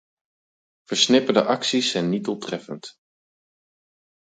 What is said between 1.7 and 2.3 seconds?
zijn niet